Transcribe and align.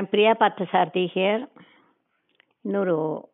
I'm 0.00 0.08
Priya 0.10 0.32
Parthasarathy 0.32 1.08
here 1.14 1.48
இன்னொரு 2.60 3.28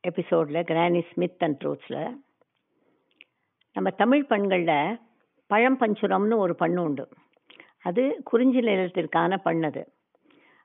எபிசோடில் 0.00 0.62
granny 0.62 1.04
Smith 1.12 1.42
and 1.42 1.62
ட்ரூத்ஸில் 1.64 2.16
நம்ம 3.72 3.90
தமிழ் 3.90 4.24
பண்களில் 4.24 4.98
பழம்பஞ்சுரம்னு 5.54 6.36
ஒரு 6.36 6.54
பண்ணு 6.54 6.82
உண்டு. 6.82 7.08
அது 7.82 8.20
குறிஞ்சி 8.24 8.60
நிலத்திற்கான 8.60 9.36
பண்ணது. 9.44 9.84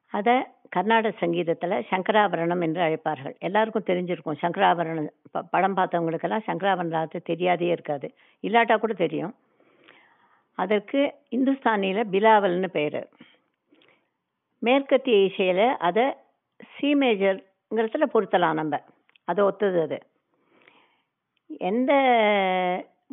அதை 0.09 0.43
கர்நாடக 0.69 1.17
சங்கீதத்தில் 1.17 1.85
சங்கராபரணம் 1.89 2.61
என்று 2.61 2.81
அழைப்பார்கள். 2.81 3.37
எல்லாருக்கும் 3.37 3.83
தெரிஞ்சிருக்கும். 3.83 4.37
சங்கராபரணம் 4.41 5.07
ப- 5.31 5.41
படம் 5.41 5.77
பார்த்தவங்களுக்கெல்லாம் 5.77 6.41
சங்கராபரணத்தை 6.47 7.21
தெரியாதே 7.21 7.65
இருக்காது. 7.65 8.13
இல்லாட்டா 8.41 8.77
கூட 8.77 8.93
தெரியும். 8.93 9.35
அதற்கு 10.53 11.13
இந்துஸ்தானியில் 11.31 12.03
பிலாவல்னு 12.11 12.67
பெயர் 12.67 13.09
மேற்கத்திய 14.65 15.17
இசையில் 15.27 15.67
அதை 15.87 16.05
சி 16.73 16.89
மேஜருங்கிறதுல 17.01 18.05
பொருத்தலாம் 18.13 18.59
நம்ம. 18.59 18.75
அதை 19.27 19.41
ஒத்தது 19.49 19.79
அது. 19.85 19.97
எந்த 21.69 21.91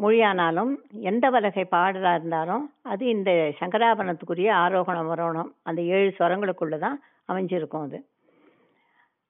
மொழியானாலும் 0.02 0.70
எந்த 1.10 1.24
வலகை 1.30 1.65
பாடலாக 1.74 2.19
இருந்தாலும் 2.19 2.65
அது 2.93 3.02
இந்த 3.15 3.30
சங்கராபரணத்துக்குரிய 3.60 4.51
ஆரோகணம் 4.65 5.10
வரோணம் 5.12 5.51
அந்த 5.62 5.80
ஏழு 5.96 6.09
ஸ்வரங்களுக்குள்ளே 6.19 6.79
தான் 6.79 6.98
அமைஞ்சிருக்கும் 7.29 7.84
அது. 7.88 7.98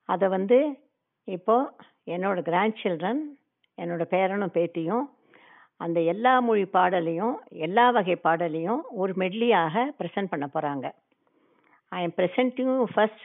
அதை 0.09 0.27
வந்து 0.37 0.59
இப்போது 1.29 1.71
என்னோடய 2.15 2.47
கிராண்ட் 2.49 2.81
சில்ட்ரன் 2.83 3.21
என்னோட 3.79 4.03
பேரனும் 4.15 4.55
பேத்தியும் 4.57 5.05
அந்த 5.81 5.99
எல்லா 6.13 6.33
மொழி 6.47 6.65
பாடலையும் 6.77 7.35
எல்லா 7.67 7.85
வகை 7.91 8.17
பாடலையும் 8.27 8.83
ஒரு 9.03 9.13
மெட்லியாக 9.19 9.85
ப்ரெசன்ட் 9.99 10.33
பண்ண 10.33 10.47
போகிறாங்க 10.55 10.87
I 11.93 12.03
am 12.03 12.15
presenting 12.17 12.71
first 12.95 13.25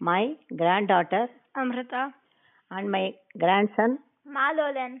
my 0.00 0.22
granddaughter 0.92 1.28
Amrita. 1.58 2.02
And 2.70 2.88
my 2.88 3.04
grandson 3.74 3.94
Malolan. 4.34 4.92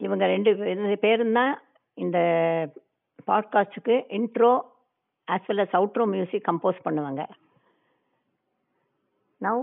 இவங்க 0.00 0.24
ரெண்டு 0.26 0.50
பேரு- 0.54 0.98
பேரும் 0.98 1.32
தான் 1.32 1.52
இந்த 1.98 2.18
பாட்காஸ்டுக்கு 3.26 3.94
intro 4.16 4.50
as 5.28 5.46
well 5.48 5.62
as 5.62 5.76
outro 5.76 6.04
music 6.06 6.48
compose 6.48 6.84
பண்ணுவாங்க 6.84 7.22
now 9.40 9.62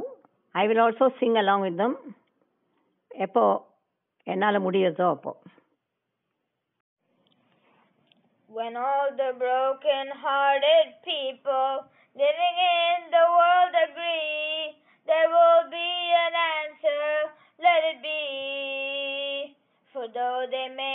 I 0.55 0.67
will 0.67 0.81
also 0.81 1.07
sing 1.19 1.35
along 1.35 1.61
with 1.61 1.77
them 1.77 1.95
எப்போ 3.11 3.43
என்னால் 4.27 4.65
முடியறதோ 4.65 5.09
அப்போ 5.09 5.31
When 8.53 8.77
all 8.77 9.09
the 9.17 9.33
broken 9.33 10.13
hearted 10.13 11.01
people 11.03 11.89
living 12.13 12.57
in 12.61 13.09
the 13.09 13.25
world 13.25 13.73
agree, 13.89 14.77
there 15.07 15.27
will 15.27 15.71
be 15.71 15.89
an 16.13 16.33
answer, 16.61 17.33
let 17.57 17.81
it 17.89 18.03
be. 18.03 19.57
For 19.91 20.05
though 20.07 20.45
they 20.51 20.69
may 20.69 20.92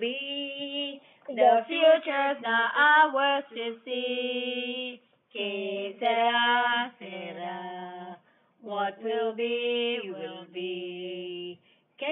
be. 0.00 1.00
The 1.28 1.60
future's 1.66 2.40
not 2.42 2.70
ours 2.74 3.44
to 3.54 3.76
see. 3.84 5.00
Que 5.32 5.94
sera, 6.00 6.92
sera. 6.98 8.16
What 8.62 9.02
will 9.02 9.34
be, 9.34 10.00
will 10.06 10.46
be. 10.54 11.60
Que 11.98 12.06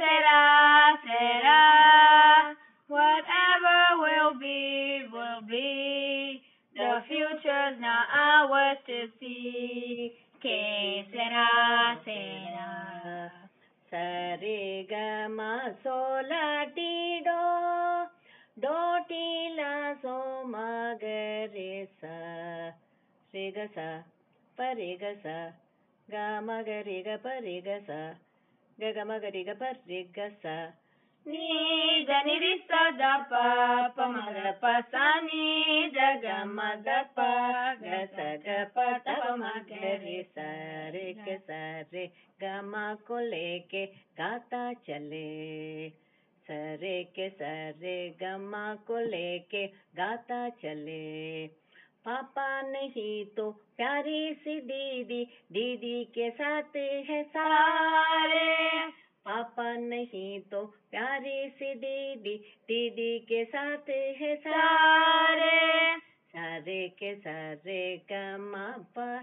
sera, 0.00 0.96
sera. 1.04 2.56
Whatever 2.88 3.80
will 3.98 4.38
be, 4.40 5.04
will 5.12 5.42
be. 5.48 6.42
The 6.74 7.02
future's 7.08 7.80
not 7.80 8.06
ours 8.14 8.78
to 8.86 9.06
see. 9.20 10.12
Que 10.40 11.04
sera, 11.12 12.00
sera. 12.04 13.32
Sare 13.90 14.86
ga 14.88 15.28
ರೇಗಸ 23.34 23.78
ಪರೇಗಸ 24.58 25.26
ಗ 26.08 26.16
ಮಗರಿಗ 26.48 27.08
ಪರೇಗಸ 27.24 27.90
ಗಗ 28.78 28.98
ಮಗರಿಗ 29.10 29.50
ಪರೇಗಸ 29.62 30.44
ನೀ 31.26 31.46
ಜನಿರಿಸ 32.08 32.70
the 32.98 33.04
ಪ 33.30 33.40
ಪ 33.96 34.06
ಮಗ 34.14 34.36
ಪ 34.62 34.66
ಸ 34.92 34.94
ನೀ 35.26 35.46
ಜಗ 35.96 36.26
ಮಗ 36.58 36.88
ಪ 37.16 37.20
ಗ 37.82 38.02
ಸ 38.14 38.26
ಗ 38.44 38.58
ಪ 38.74 38.84
ತ 39.06 39.16
ಪ 39.22 39.32
ಮ 39.40 39.46
ಗ 39.70 39.80
ರಿ 40.04 40.18
ಸ 40.34 40.38
रे 40.94 41.06
के 41.18 41.36
सारे 41.38 42.04
गामा 42.40 42.84
को 43.06 43.18
लेके 43.32 43.84
गाता 44.18 44.62
चले 44.86 45.26
सरे 46.46 46.96
के 47.16 47.28
सारे 47.30 47.96
गामा 48.20 48.64
को 48.86 48.98
लेके 49.06 49.66
गाता 49.96 50.48
चले 50.62 51.02
पापा 52.06 52.62
नहीं 52.62 53.24
तो 53.26 53.50
प्यारी 53.50 54.34
सी 54.34 54.60
दीदी 54.60 55.24
दीदी 55.52 56.04
के 56.04 56.30
साथ 56.30 56.76
है 56.76 57.22
सारे। 57.22 58.90
पापा 59.24 59.72
नहीं 59.72 60.40
तो 60.40 60.64
प्यारी 60.90 61.48
सी 61.50 61.74
दीदी 61.74 62.36
दीदी 62.68 63.18
के 63.18 63.44
साथ 63.44 63.90
है 63.90 64.36
सारे। 64.36 65.96
सारे 65.98 66.88
के 66.88 67.14
सारे 67.14 67.96
का 67.96 68.38
मापा, 68.38 69.22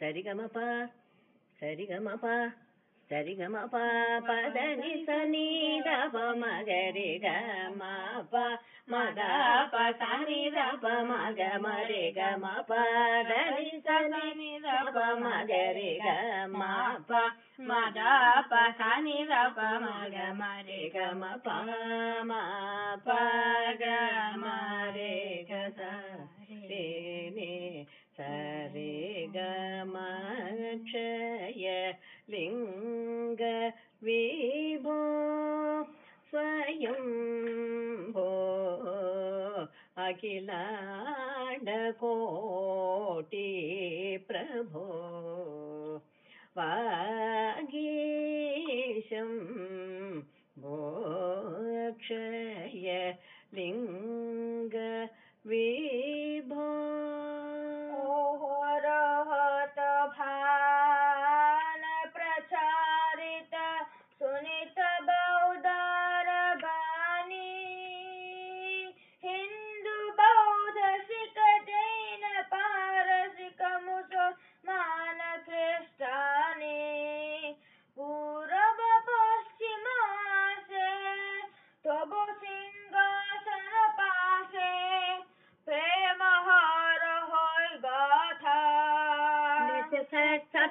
सरी 0.00 0.22
का 0.22 0.34
मापा, 0.34 0.86
सरी 1.60 1.86
का 1.86 2.00
मापा। 2.00 2.52
సరి 3.12 3.34
సరిగమ 3.34 3.56
పదని 3.66 4.92
సని 5.06 5.48
దప 5.78 6.14
మగరి 6.34 7.10
గ 7.18 7.26
మా 7.70 7.90
ప 8.32 8.34
సని 10.00 10.40
దప 10.50 10.84
మగ 11.02 11.40
మరి 11.56 12.04
గ 12.16 12.20
పదని 12.70 13.68
సని 13.78 14.50
దప 14.58 14.96
మగరి 15.20 15.92
గ 15.98 16.06
మా 16.52 16.72
ప 17.08 18.54
సని 18.78 19.18
దప 19.24 19.58
మగ 19.84 20.16
మరి 20.32 20.82
గ 20.94 21.12
మ 21.12 21.24
ప 21.36 21.48
మ 22.22 22.32
ప 22.96 23.08
గ 23.82 23.84
మరి 24.36 25.14
గ 25.50 25.52
స 25.70 25.80
రే 28.74 28.88
గ 29.26 29.38
క్షయ 30.84 31.66
लिङ्ग 32.34 33.40
विभो 34.06 34.98
स्वयं 36.30 37.04
भो 38.12 38.28
अखिलाण्डकोटि 40.06 41.00
प्रभो 44.28 44.86
वागी 46.58 47.91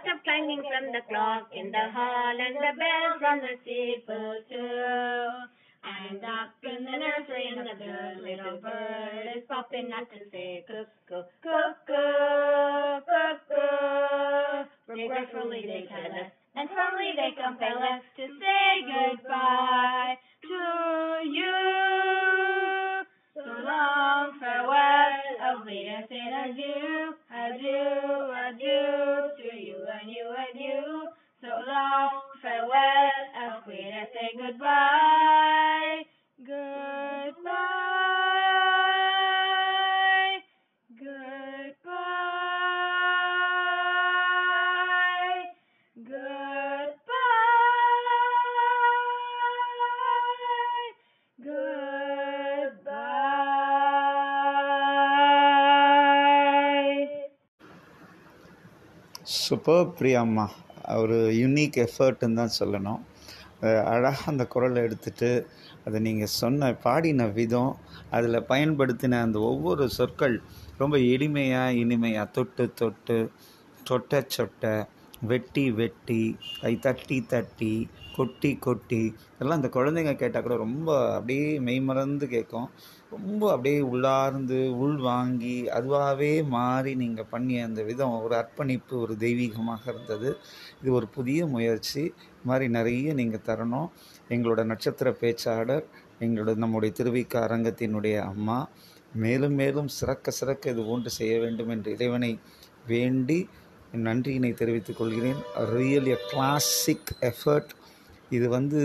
lots 0.01 0.17
of 0.17 0.23
clanging 0.23 0.63
from 0.65 0.91
the 0.91 1.01
clock 1.09 1.49
in 1.53 1.71
the 1.71 1.85
hall 1.93 2.33
and 2.33 2.55
the 2.55 2.73
bells 2.73 3.19
from 3.19 3.39
the 3.39 3.53
steeple 3.61 4.35
too. 4.49 5.29
And 5.81 6.21
up 6.23 6.53
in 6.63 6.85
the 6.85 6.97
nursery 6.97 7.45
and 7.53 7.65
the 7.65 7.75
good 7.77 8.21
little 8.21 8.57
bird 8.61 9.37
is 9.37 9.43
popping 9.47 9.89
out 9.93 10.09
to 10.13 10.19
say 10.31 10.63
cuckoo, 10.65 11.25
cuckoo, 11.41 13.01
cuckoo. 13.05 14.65
Regretfully 14.87 15.65
they 15.65 15.85
tell 15.89 16.11
us, 16.21 16.31
and 16.55 16.69
firmly 16.69 17.13
they 17.17 17.33
compel 17.37 17.77
us 17.81 18.03
to 18.17 18.25
say 18.25 18.81
goodbye 18.85 20.17
to 20.41 21.29
you. 21.29 23.05
So 23.33 23.41
long, 23.41 24.37
farewell, 24.39 25.21
auf 25.41 25.65
Wiedersehen, 25.65 26.33
adieu, 26.45 27.15
adieu, 27.29 28.33
adieu 28.33 29.40
so 31.51 31.57
long, 31.67 32.09
farewell, 32.41 33.11
I'll 33.35 33.61
quit 33.61 33.77
say 34.13 34.29
goodbye. 34.37 36.03
Goodbye. 36.39 37.51
Goodbye. 40.97 41.91
Goodbye. 45.97 47.11
Goodbye. 51.43 52.21
Superb, 59.23 59.87
Priyama. 59.97 60.70
ஒரு 60.95 61.17
unique 61.41 61.77
எஃபர்ட்டுன்னு 61.85 62.39
தான் 62.41 62.57
சொல்லணும். 62.59 63.01
அழகாக 63.91 64.31
அந்த 64.31 64.43
குரலை 64.53 64.79
எடுத்துட்டு 64.83 65.29
அதை 65.85 65.97
நீங்கள் 65.99 66.33
சொன்ன 66.39 66.71
பாடின 66.85 67.27
விதம் 67.37 67.73
அதில் 68.15 68.47
பயன்படுத்தின 68.49 69.19
அந்த 69.21 69.37
ஒவ்வொரு 69.51 69.83
சொற்கள் 69.97 70.35
ரொம்ப 70.77 70.95
எளிமையாக 71.13 71.77
இனிமையாக 71.83 72.33
தொட்டு 72.37 72.65
தொட்டு 72.81 73.17
சொட்ட 73.89 74.21
சொட்ட 74.37 74.65
வெட்டி 75.29 75.63
வெட்டி 75.79 76.21
கை 76.61 76.71
தட்டி 76.85 77.17
தட்டி 77.33 77.73
கொட்டி 78.15 78.51
கொட்டி 78.65 79.01
இதெல்லாம் 79.33 79.59
அந்த 79.59 79.69
குழந்தைங்க 79.75 80.13
கேட்டால் 80.15 80.45
கூட 80.45 80.55
ரொம்ப 80.63 80.89
அப்படியே 81.17 81.47
மெய்மறந்து 81.67 82.25
கேட்கும். 82.33 82.67
ரொம்ப 83.11 83.41
அப்படியே 83.51 83.79
உள்ளார்ந்து 83.91 84.59
உள் 84.83 84.97
வாங்கி 85.09 85.55
அதுவாகவே 85.77 86.31
மாறி 86.55 86.91
நீங்கள் 86.95 87.29
பண்ணிய 87.29 87.67
அந்த 87.69 87.81
விதம் 87.89 88.15
ஒரு 88.25 88.35
அர்ப்பணிப்பு 88.41 88.95
ஒரு 89.03 89.15
தெய்வீகமாக 89.25 89.83
இருந்தது. 89.93 90.29
இது 90.81 90.91
ஒரு 90.99 91.09
புதிய 91.17 91.47
முயற்சி. 91.55 92.03
இது 92.31 92.49
மாதிரி 92.51 92.67
நிறைய 92.77 93.13
நீங்கள் 93.21 93.45
தரணும். 93.49 93.89
எங்களோட 94.29 94.63
நட்சத்திர 94.71 95.09
பேச்சாளர் 95.23 95.85
எங்களோட 96.25 96.51
நம்முடைய 96.63 96.91
திருவிக்க 96.97 97.35
அரங்கத்தினுடைய 97.47 98.17
அம்மா 98.31 98.59
மேலும் 99.21 99.55
மேலும் 99.61 99.89
சிறக்க 99.95 100.31
சிறக்க 100.31 100.73
இது 100.73 100.81
போன்று 100.89 101.09
செய்ய 101.19 101.33
வேண்டும் 101.39 101.71
என்று 101.75 101.89
இறைவனை 101.95 102.29
வேண்டி 102.87 103.39
என் 103.95 104.05
நன்றியினை 104.07 104.51
தெரிவித்துக் 104.59 104.99
கொள்கிறேன். 104.99 105.39
ரியல் 105.75 106.07
எ 106.15 106.17
கிளாசிக் 106.31 107.11
எஃபர்ட் 107.29 107.71
இது 108.37 108.47
வந்து 108.49 108.81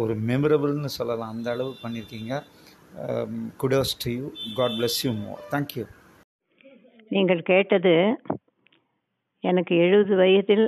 ஒரு 0.00 0.14
மெமரபிள்னு 0.28 0.90
சொல்லலாம். 0.98 1.32
அந்த 1.34 1.48
அளவு 1.54 1.72
பண்ணியிருக்கீங்க 1.82 2.34
kudos 3.62 3.94
to 4.04 4.10
you 4.16 4.26
God 4.58 4.76
bless 4.78 4.98
you 5.04 5.12
more 5.22 5.40
thank you 5.52 5.84
நீங்கள் 7.14 7.42
கேட்டது 7.52 7.94
எனக்கு 9.44 9.74
எழுபது 9.84 10.14
வயதில் 10.22 10.66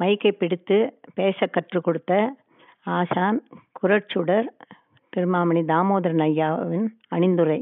மைக்கை 0.00 0.32
பிடித்து 0.40 0.76
பேச 1.14 1.46
கற்றுக் 1.46 1.86
கொடுத்த 1.86 2.12
ஆசான் 2.96 3.38
குரட்சுடர் 3.80 4.48
திருமாமணி 5.12 5.62
தாமோதரன் 5.70 6.24
ஐயாவின் 6.26 6.86
அணிந்துரை. 7.14 7.60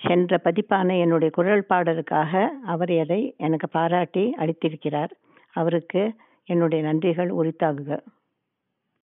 சென்ற 0.00 0.40
பதிப்பான 0.44 0.96
என்னுடைய 0.98 1.30
குரல் 1.30 1.64
பாடலுக்காக 1.68 2.32
அவர் 2.66 2.92
அதை 2.98 3.20
எனக்கு 3.38 3.68
பாராட்டி 3.68 4.24
அளித்திருக்கிறார் 4.38 5.12
அவருக்கு 5.56 6.02
என்னுடைய 6.48 6.82
நன்றிகள் 6.90 7.32
உரித்தாகுக 7.40 7.90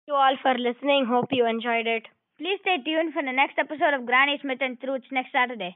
you 0.08 0.14
all 0.14 0.36
for 0.36 0.52
listening. 0.58 1.04
Hope 1.04 1.30
you 1.30 1.44
enjoyed 1.46 1.88
it. 1.88 2.04
Please 2.40 2.58
stay 2.60 2.76
tuned 2.78 3.12
for 3.12 3.22
the 3.22 3.32
next 3.32 3.58
episode 3.58 3.94
of 3.94 4.06
Granny 4.06 4.38
Smith 4.38 4.60
and 4.60 4.80
Truths 4.80 5.10
next 5.10 5.32
Saturday. 5.32 5.70